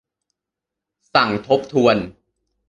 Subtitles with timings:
[1.13, 1.97] สั่งทบทวน